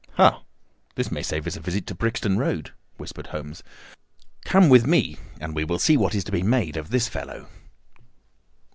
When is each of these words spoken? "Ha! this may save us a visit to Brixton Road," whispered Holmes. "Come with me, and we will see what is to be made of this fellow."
"Ha! 0.13 0.41
this 0.95 1.11
may 1.11 1.21
save 1.21 1.45
us 1.45 1.55
a 1.55 1.59
visit 1.59 1.85
to 1.85 1.93
Brixton 1.93 2.39
Road," 2.39 2.71
whispered 2.97 3.27
Holmes. 3.27 3.61
"Come 4.43 4.67
with 4.67 4.87
me, 4.87 5.17
and 5.39 5.53
we 5.53 5.63
will 5.63 5.77
see 5.77 5.95
what 5.95 6.15
is 6.15 6.23
to 6.23 6.31
be 6.31 6.41
made 6.41 6.75
of 6.75 6.89
this 6.89 7.07
fellow." 7.07 7.47